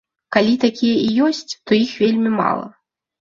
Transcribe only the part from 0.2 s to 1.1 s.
Калі такія і